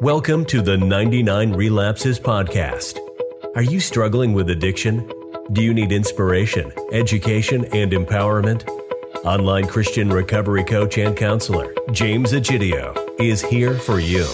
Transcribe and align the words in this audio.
Welcome 0.00 0.44
to 0.46 0.60
the 0.60 0.76
99 0.76 1.52
Relapses 1.52 2.18
Podcast. 2.18 2.98
Are 3.54 3.62
you 3.62 3.78
struggling 3.78 4.32
with 4.32 4.50
addiction? 4.50 5.08
Do 5.52 5.62
you 5.62 5.72
need 5.72 5.92
inspiration, 5.92 6.72
education, 6.90 7.64
and 7.66 7.92
empowerment? 7.92 8.68
Online 9.24 9.64
Christian 9.64 10.10
recovery 10.10 10.64
coach 10.64 10.98
and 10.98 11.16
counselor 11.16 11.72
James 11.92 12.32
Egidio 12.32 12.92
is 13.20 13.40
here 13.40 13.74
for 13.74 14.00
you. 14.00 14.26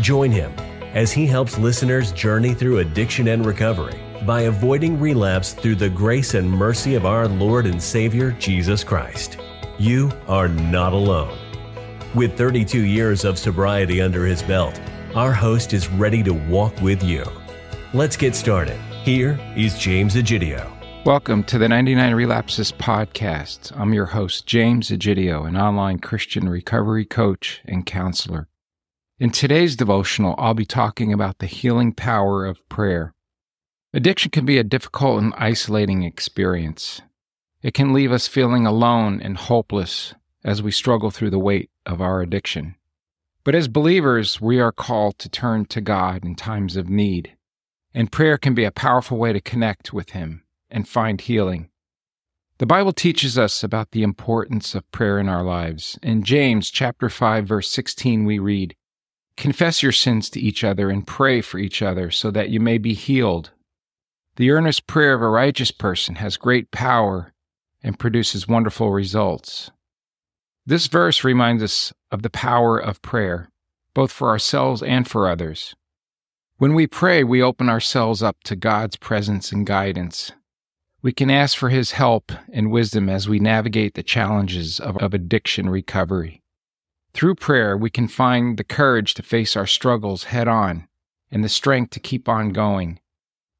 Join 0.00 0.30
him 0.30 0.52
as 0.94 1.10
he 1.10 1.26
helps 1.26 1.58
listeners 1.58 2.12
journey 2.12 2.54
through 2.54 2.78
addiction 2.78 3.26
and 3.26 3.44
recovery 3.44 3.98
by 4.24 4.42
avoiding 4.42 5.00
relapse 5.00 5.52
through 5.52 5.74
the 5.74 5.90
grace 5.90 6.34
and 6.34 6.48
mercy 6.48 6.94
of 6.94 7.04
our 7.04 7.26
Lord 7.26 7.66
and 7.66 7.82
Savior 7.82 8.30
Jesus 8.38 8.84
Christ. 8.84 9.36
You 9.78 10.12
are 10.28 10.48
not 10.48 10.92
alone. 10.92 11.36
With 12.12 12.36
32 12.36 12.86
years 12.86 13.24
of 13.24 13.38
sobriety 13.38 14.00
under 14.00 14.26
his 14.26 14.42
belt, 14.42 14.80
our 15.14 15.32
host 15.32 15.72
is 15.72 15.88
ready 15.90 16.24
to 16.24 16.34
walk 16.34 16.74
with 16.82 17.04
you. 17.04 17.24
Let's 17.94 18.16
get 18.16 18.34
started. 18.34 18.80
Here 19.04 19.38
is 19.56 19.78
James 19.78 20.16
Egidio. 20.16 20.68
Welcome 21.04 21.44
to 21.44 21.56
the 21.56 21.68
99 21.68 22.12
Relapses 22.16 22.72
Podcast. 22.72 23.70
I'm 23.78 23.94
your 23.94 24.06
host, 24.06 24.44
James 24.44 24.90
Egidio, 24.90 25.46
an 25.46 25.56
online 25.56 26.00
Christian 26.00 26.48
recovery 26.48 27.04
coach 27.04 27.60
and 27.64 27.86
counselor. 27.86 28.48
In 29.20 29.30
today's 29.30 29.76
devotional, 29.76 30.34
I'll 30.36 30.52
be 30.54 30.66
talking 30.66 31.12
about 31.12 31.38
the 31.38 31.46
healing 31.46 31.92
power 31.92 32.44
of 32.44 32.68
prayer. 32.68 33.14
Addiction 33.94 34.32
can 34.32 34.44
be 34.44 34.58
a 34.58 34.64
difficult 34.64 35.22
and 35.22 35.32
isolating 35.36 36.02
experience. 36.02 37.02
It 37.62 37.72
can 37.72 37.92
leave 37.92 38.10
us 38.10 38.26
feeling 38.26 38.66
alone 38.66 39.20
and 39.22 39.36
hopeless 39.36 40.12
as 40.44 40.60
we 40.60 40.72
struggle 40.72 41.12
through 41.12 41.30
the 41.30 41.38
weight 41.38 41.70
of 41.90 42.00
our 42.00 42.22
addiction. 42.22 42.76
But 43.42 43.54
as 43.54 43.68
believers, 43.68 44.40
we 44.40 44.60
are 44.60 44.72
called 44.72 45.18
to 45.18 45.28
turn 45.28 45.64
to 45.66 45.80
God 45.80 46.24
in 46.24 46.34
times 46.34 46.76
of 46.76 46.88
need, 46.88 47.36
and 47.94 48.12
prayer 48.12 48.38
can 48.38 48.54
be 48.54 48.64
a 48.64 48.70
powerful 48.70 49.18
way 49.18 49.32
to 49.32 49.40
connect 49.40 49.92
with 49.92 50.10
Him 50.10 50.44
and 50.70 50.88
find 50.88 51.20
healing. 51.20 51.68
The 52.58 52.66
Bible 52.66 52.92
teaches 52.92 53.38
us 53.38 53.64
about 53.64 53.92
the 53.92 54.02
importance 54.02 54.74
of 54.74 54.90
prayer 54.92 55.18
in 55.18 55.28
our 55.28 55.42
lives. 55.42 55.98
In 56.02 56.22
James 56.22 56.70
chapter 56.70 57.08
5 57.08 57.48
verse 57.48 57.70
16 57.70 58.26
we 58.26 58.38
read, 58.38 58.76
"Confess 59.38 59.82
your 59.82 59.92
sins 59.92 60.28
to 60.30 60.40
each 60.40 60.62
other 60.62 60.90
and 60.90 61.06
pray 61.06 61.40
for 61.40 61.58
each 61.58 61.80
other 61.80 62.10
so 62.10 62.30
that 62.30 62.50
you 62.50 62.60
may 62.60 62.76
be 62.76 62.92
healed. 62.92 63.52
The 64.36 64.50
earnest 64.50 64.86
prayer 64.86 65.14
of 65.14 65.22
a 65.22 65.28
righteous 65.28 65.70
person 65.70 66.16
has 66.16 66.36
great 66.36 66.70
power 66.70 67.32
and 67.82 67.98
produces 67.98 68.46
wonderful 68.46 68.90
results." 68.90 69.70
This 70.70 70.86
verse 70.86 71.24
reminds 71.24 71.64
us 71.64 71.92
of 72.12 72.22
the 72.22 72.30
power 72.30 72.78
of 72.78 73.02
prayer, 73.02 73.50
both 73.92 74.12
for 74.12 74.28
ourselves 74.28 74.84
and 74.84 75.08
for 75.08 75.28
others. 75.28 75.74
When 76.58 76.74
we 76.74 76.86
pray, 76.86 77.24
we 77.24 77.42
open 77.42 77.68
ourselves 77.68 78.22
up 78.22 78.36
to 78.44 78.54
God's 78.54 78.94
presence 78.94 79.50
and 79.50 79.66
guidance. 79.66 80.30
We 81.02 81.10
can 81.10 81.28
ask 81.28 81.58
for 81.58 81.70
His 81.70 81.90
help 81.90 82.30
and 82.52 82.70
wisdom 82.70 83.08
as 83.08 83.28
we 83.28 83.40
navigate 83.40 83.94
the 83.94 84.04
challenges 84.04 84.78
of, 84.78 84.96
of 84.98 85.12
addiction 85.12 85.68
recovery. 85.68 86.40
Through 87.14 87.34
prayer, 87.34 87.76
we 87.76 87.90
can 87.90 88.06
find 88.06 88.56
the 88.56 88.62
courage 88.62 89.14
to 89.14 89.24
face 89.24 89.56
our 89.56 89.66
struggles 89.66 90.22
head 90.30 90.46
on 90.46 90.86
and 91.32 91.42
the 91.42 91.48
strength 91.48 91.90
to 91.94 91.98
keep 91.98 92.28
on 92.28 92.50
going, 92.50 93.00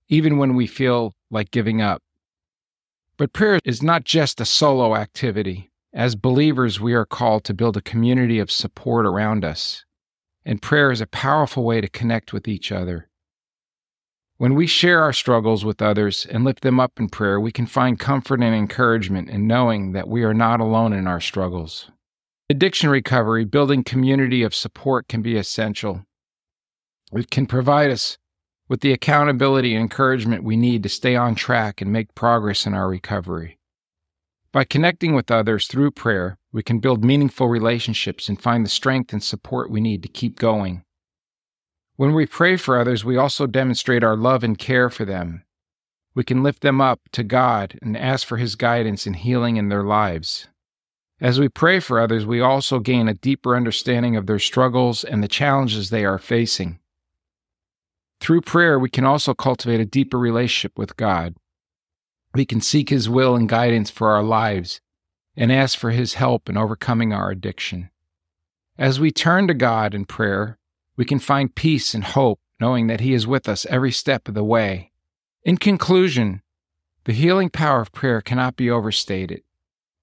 even 0.08 0.38
when 0.38 0.54
we 0.54 0.68
feel 0.68 1.16
like 1.28 1.50
giving 1.50 1.82
up. 1.82 2.02
But 3.16 3.32
prayer 3.32 3.58
is 3.64 3.82
not 3.82 4.04
just 4.04 4.40
a 4.40 4.44
solo 4.44 4.94
activity. 4.94 5.70
As 5.92 6.14
believers, 6.14 6.80
we 6.80 6.94
are 6.94 7.04
called 7.04 7.42
to 7.44 7.54
build 7.54 7.76
a 7.76 7.82
community 7.82 8.38
of 8.38 8.50
support 8.50 9.04
around 9.04 9.44
us, 9.44 9.84
and 10.44 10.62
prayer 10.62 10.92
is 10.92 11.00
a 11.00 11.06
powerful 11.06 11.64
way 11.64 11.80
to 11.80 11.88
connect 11.88 12.32
with 12.32 12.46
each 12.46 12.70
other. 12.70 13.08
When 14.36 14.54
we 14.54 14.66
share 14.66 15.02
our 15.02 15.12
struggles 15.12 15.64
with 15.64 15.82
others 15.82 16.26
and 16.30 16.44
lift 16.44 16.62
them 16.62 16.80
up 16.80 16.92
in 16.98 17.08
prayer, 17.08 17.40
we 17.40 17.52
can 17.52 17.66
find 17.66 17.98
comfort 17.98 18.40
and 18.40 18.54
encouragement 18.54 19.28
in 19.28 19.46
knowing 19.46 19.92
that 19.92 20.08
we 20.08 20.22
are 20.22 20.32
not 20.32 20.60
alone 20.60 20.92
in 20.92 21.06
our 21.06 21.20
struggles. 21.20 21.90
Addiction 22.48 22.88
recovery, 22.88 23.44
building 23.44 23.84
community 23.84 24.42
of 24.42 24.54
support 24.54 25.08
can 25.08 25.22
be 25.22 25.36
essential. 25.36 26.04
It 27.12 27.30
can 27.30 27.46
provide 27.46 27.90
us 27.90 28.16
with 28.68 28.80
the 28.80 28.92
accountability 28.92 29.74
and 29.74 29.82
encouragement 29.82 30.44
we 30.44 30.56
need 30.56 30.84
to 30.84 30.88
stay 30.88 31.16
on 31.16 31.34
track 31.34 31.80
and 31.80 31.92
make 31.92 32.14
progress 32.14 32.64
in 32.64 32.74
our 32.74 32.88
recovery. 32.88 33.59
By 34.52 34.64
connecting 34.64 35.14
with 35.14 35.30
others 35.30 35.68
through 35.68 35.92
prayer, 35.92 36.36
we 36.50 36.64
can 36.64 36.80
build 36.80 37.04
meaningful 37.04 37.46
relationships 37.46 38.28
and 38.28 38.40
find 38.40 38.66
the 38.66 38.70
strength 38.70 39.12
and 39.12 39.22
support 39.22 39.70
we 39.70 39.80
need 39.80 40.02
to 40.02 40.08
keep 40.08 40.40
going. 40.40 40.82
When 41.94 42.14
we 42.14 42.26
pray 42.26 42.56
for 42.56 42.76
others, 42.76 43.04
we 43.04 43.16
also 43.16 43.46
demonstrate 43.46 44.02
our 44.02 44.16
love 44.16 44.42
and 44.42 44.58
care 44.58 44.90
for 44.90 45.04
them. 45.04 45.44
We 46.14 46.24
can 46.24 46.42
lift 46.42 46.62
them 46.62 46.80
up 46.80 46.98
to 47.12 47.22
God 47.22 47.78
and 47.80 47.96
ask 47.96 48.26
for 48.26 48.38
His 48.38 48.56
guidance 48.56 49.06
and 49.06 49.14
healing 49.14 49.56
in 49.56 49.68
their 49.68 49.84
lives. 49.84 50.48
As 51.20 51.38
we 51.38 51.48
pray 51.48 51.78
for 51.78 52.00
others, 52.00 52.26
we 52.26 52.40
also 52.40 52.80
gain 52.80 53.06
a 53.06 53.14
deeper 53.14 53.54
understanding 53.54 54.16
of 54.16 54.26
their 54.26 54.40
struggles 54.40 55.04
and 55.04 55.22
the 55.22 55.28
challenges 55.28 55.90
they 55.90 56.04
are 56.04 56.18
facing. 56.18 56.80
Through 58.20 58.40
prayer, 58.40 58.80
we 58.80 58.90
can 58.90 59.04
also 59.04 59.32
cultivate 59.32 59.80
a 59.80 59.86
deeper 59.86 60.18
relationship 60.18 60.76
with 60.76 60.96
God. 60.96 61.36
We 62.32 62.44
can 62.44 62.60
seek 62.60 62.90
His 62.90 63.08
will 63.08 63.34
and 63.34 63.48
guidance 63.48 63.90
for 63.90 64.10
our 64.10 64.22
lives 64.22 64.80
and 65.36 65.50
ask 65.50 65.76
for 65.76 65.90
His 65.90 66.14
help 66.14 66.48
in 66.48 66.56
overcoming 66.56 67.12
our 67.12 67.30
addiction. 67.30 67.90
As 68.78 69.00
we 69.00 69.10
turn 69.10 69.48
to 69.48 69.54
God 69.54 69.94
in 69.94 70.04
prayer, 70.04 70.58
we 70.96 71.04
can 71.04 71.18
find 71.18 71.54
peace 71.54 71.92
and 71.92 72.04
hope 72.04 72.40
knowing 72.60 72.86
that 72.86 73.00
He 73.00 73.14
is 73.14 73.26
with 73.26 73.48
us 73.48 73.66
every 73.66 73.90
step 73.90 74.28
of 74.28 74.34
the 74.34 74.44
way. 74.44 74.92
In 75.42 75.56
conclusion, 75.56 76.42
the 77.04 77.12
healing 77.12 77.50
power 77.50 77.80
of 77.80 77.92
prayer 77.92 78.20
cannot 78.20 78.56
be 78.56 78.70
overstated. 78.70 79.42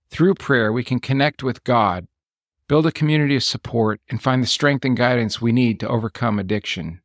Through 0.09 0.35
prayer, 0.35 0.73
we 0.73 0.83
can 0.83 0.99
connect 0.99 1.43
with 1.43 1.63
God, 1.63 2.07
build 2.67 2.87
a 2.87 2.91
community 2.91 3.35
of 3.35 3.43
support, 3.43 4.01
and 4.09 4.21
find 4.21 4.43
the 4.43 4.47
strength 4.47 4.83
and 4.83 4.97
guidance 4.97 5.39
we 5.39 5.51
need 5.51 5.79
to 5.79 5.87
overcome 5.87 6.39
addiction. 6.39 7.01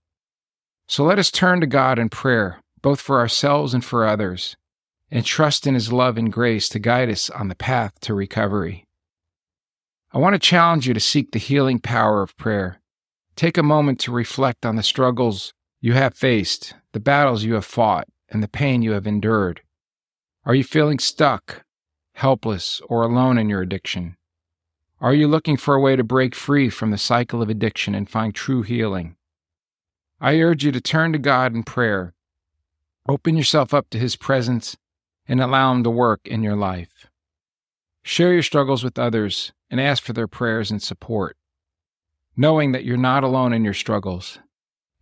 So 0.88 1.04
let 1.04 1.18
us 1.18 1.30
turn 1.30 1.60
to 1.60 1.66
God 1.66 1.98
in 1.98 2.08
prayer, 2.08 2.62
both 2.80 3.00
for 3.00 3.20
ourselves 3.20 3.72
and 3.72 3.84
for 3.84 4.06
others 4.06 4.56
and 5.12 5.26
trust 5.26 5.66
in 5.66 5.74
His 5.74 5.92
love 5.92 6.16
and 6.16 6.32
grace 6.32 6.70
to 6.70 6.78
guide 6.78 7.10
us 7.10 7.28
on 7.28 7.48
the 7.48 7.54
path 7.54 8.00
to 8.00 8.14
recovery. 8.14 8.86
I 10.10 10.18
want 10.18 10.34
to 10.34 10.38
challenge 10.38 10.88
you 10.88 10.94
to 10.94 11.00
seek 11.00 11.30
the 11.32 11.38
healing 11.38 11.78
power 11.78 12.22
of 12.22 12.36
prayer. 12.38 12.80
Take 13.36 13.58
a 13.58 13.62
moment 13.62 14.00
to 14.00 14.10
reflect 14.10 14.64
on 14.64 14.76
the 14.76 14.82
struggles 14.82 15.52
you 15.82 15.92
have 15.92 16.14
faced, 16.14 16.74
the 16.92 17.00
battles 17.00 17.44
you 17.44 17.54
have 17.54 17.66
fought, 17.66 18.08
and 18.30 18.42
the 18.42 18.48
pain 18.48 18.80
you 18.80 18.92
have 18.92 19.06
endured. 19.06 19.60
Are 20.46 20.54
you 20.54 20.64
feeling 20.64 20.98
stuck, 20.98 21.62
helpless, 22.14 22.80
or 22.88 23.02
alone 23.02 23.36
in 23.36 23.50
your 23.50 23.60
addiction? 23.60 24.16
Are 24.98 25.12
you 25.12 25.28
looking 25.28 25.58
for 25.58 25.74
a 25.74 25.80
way 25.80 25.94
to 25.94 26.04
break 26.04 26.34
free 26.34 26.70
from 26.70 26.90
the 26.90 26.96
cycle 26.96 27.42
of 27.42 27.50
addiction 27.50 27.94
and 27.94 28.08
find 28.08 28.34
true 28.34 28.62
healing? 28.62 29.16
I 30.22 30.40
urge 30.40 30.64
you 30.64 30.72
to 30.72 30.80
turn 30.80 31.12
to 31.12 31.18
God 31.18 31.54
in 31.54 31.64
prayer. 31.64 32.14
Open 33.06 33.36
yourself 33.36 33.74
up 33.74 33.90
to 33.90 33.98
His 33.98 34.16
presence 34.16 34.76
and 35.28 35.40
allow 35.40 35.72
Him 35.72 35.84
to 35.84 35.90
work 35.90 36.20
in 36.24 36.42
your 36.42 36.56
life. 36.56 37.08
Share 38.02 38.32
your 38.32 38.42
struggles 38.42 38.82
with 38.82 38.98
others 38.98 39.52
and 39.70 39.80
ask 39.80 40.02
for 40.02 40.12
their 40.12 40.28
prayers 40.28 40.70
and 40.70 40.82
support, 40.82 41.36
knowing 42.36 42.72
that 42.72 42.84
you're 42.84 42.96
not 42.96 43.24
alone 43.24 43.52
in 43.52 43.64
your 43.64 43.74
struggles 43.74 44.38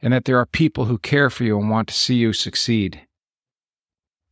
and 0.02 0.12
that 0.12 0.24
there 0.24 0.38
are 0.38 0.46
people 0.46 0.86
who 0.86 0.98
care 0.98 1.30
for 1.30 1.44
you 1.44 1.58
and 1.58 1.70
want 1.70 1.88
to 1.88 1.94
see 1.94 2.14
you 2.14 2.32
succeed. 2.32 3.06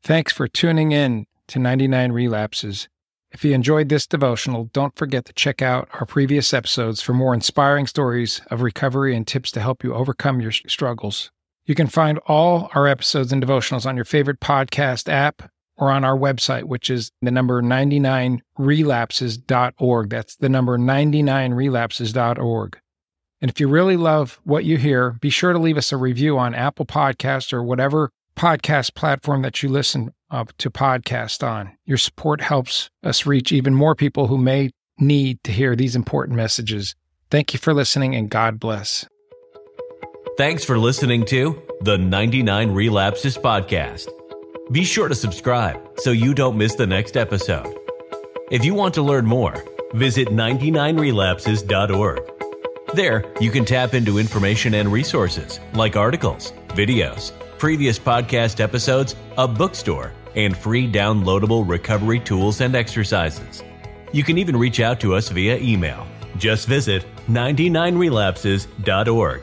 Thanks 0.02 0.32
for 0.32 0.48
tuning 0.48 0.92
in 0.92 1.26
to 1.48 1.58
99 1.58 2.12
Relapses. 2.12 2.88
If 3.30 3.44
you 3.44 3.52
enjoyed 3.52 3.88
this 3.88 4.06
devotional, 4.06 4.70
don't 4.72 4.96
forget 4.96 5.26
to 5.26 5.32
check 5.34 5.60
out 5.60 5.88
our 5.92 6.06
previous 6.06 6.54
episodes 6.54 7.02
for 7.02 7.12
more 7.12 7.34
inspiring 7.34 7.86
stories 7.86 8.40
of 8.50 8.62
recovery 8.62 9.14
and 9.14 9.26
tips 9.26 9.50
to 9.52 9.60
help 9.60 9.84
you 9.84 9.92
overcome 9.92 10.40
your 10.40 10.52
struggles. 10.52 11.30
You 11.66 11.74
can 11.74 11.88
find 11.88 12.18
all 12.26 12.70
our 12.74 12.86
episodes 12.86 13.30
and 13.30 13.42
devotionals 13.42 13.84
on 13.84 13.96
your 13.96 14.06
favorite 14.06 14.40
podcast 14.40 15.10
app 15.10 15.50
or 15.78 15.90
on 15.90 16.04
our 16.04 16.18
website, 16.18 16.64
which 16.64 16.90
is 16.90 17.10
the 17.22 17.30
number 17.30 17.62
99relapses.org. 17.62 20.10
That's 20.10 20.36
the 20.36 20.48
number 20.48 20.76
99relapses.org. 20.76 22.78
And 23.40 23.50
if 23.50 23.60
you 23.60 23.68
really 23.68 23.96
love 23.96 24.40
what 24.42 24.64
you 24.64 24.76
hear, 24.76 25.12
be 25.12 25.30
sure 25.30 25.52
to 25.52 25.58
leave 25.58 25.78
us 25.78 25.92
a 25.92 25.96
review 25.96 26.36
on 26.36 26.54
Apple 26.54 26.84
Podcasts 26.84 27.52
or 27.52 27.62
whatever 27.62 28.10
podcast 28.36 28.94
platform 28.94 29.42
that 29.42 29.62
you 29.62 29.68
listen 29.68 30.12
to 30.58 30.70
podcast 30.70 31.46
on. 31.46 31.76
Your 31.84 31.98
support 31.98 32.40
helps 32.40 32.90
us 33.02 33.26
reach 33.26 33.52
even 33.52 33.74
more 33.74 33.94
people 33.94 34.26
who 34.26 34.36
may 34.36 34.70
need 34.98 35.42
to 35.44 35.52
hear 35.52 35.76
these 35.76 35.94
important 35.94 36.36
messages. 36.36 36.96
Thank 37.30 37.52
you 37.52 37.60
for 37.60 37.72
listening 37.72 38.16
and 38.16 38.28
God 38.28 38.58
bless. 38.58 39.06
Thanks 40.36 40.64
for 40.64 40.78
listening 40.78 41.24
to 41.26 41.62
the 41.80 41.98
99 41.98 42.72
Relapses 42.72 43.38
Podcast. 43.38 44.17
Be 44.70 44.84
sure 44.84 45.08
to 45.08 45.14
subscribe 45.14 45.98
so 45.98 46.10
you 46.10 46.34
don't 46.34 46.58
miss 46.58 46.74
the 46.74 46.86
next 46.86 47.16
episode. 47.16 47.74
If 48.50 48.66
you 48.66 48.74
want 48.74 48.92
to 48.94 49.02
learn 49.02 49.24
more, 49.24 49.64
visit 49.94 50.28
99relapses.org. 50.28 52.20
There, 52.92 53.24
you 53.40 53.50
can 53.50 53.64
tap 53.64 53.94
into 53.94 54.18
information 54.18 54.74
and 54.74 54.92
resources 54.92 55.58
like 55.72 55.96
articles, 55.96 56.52
videos, 56.68 57.32
previous 57.56 57.98
podcast 57.98 58.60
episodes, 58.60 59.16
a 59.38 59.48
bookstore, 59.48 60.12
and 60.34 60.54
free 60.54 60.86
downloadable 60.86 61.66
recovery 61.66 62.20
tools 62.20 62.60
and 62.60 62.76
exercises. 62.76 63.64
You 64.12 64.22
can 64.22 64.36
even 64.36 64.54
reach 64.54 64.80
out 64.80 65.00
to 65.00 65.14
us 65.14 65.30
via 65.30 65.56
email. 65.58 66.06
Just 66.36 66.68
visit 66.68 67.06
99relapses.org 67.26 69.42